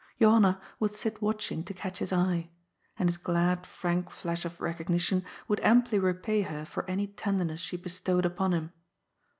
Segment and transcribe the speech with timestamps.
[0.19, 2.49] Johanna would sit watching to catch his eye;
[2.97, 7.59] and his glad, frank fiash of recognition would amply repay her for any tender ness
[7.59, 8.73] she bestowed upon him.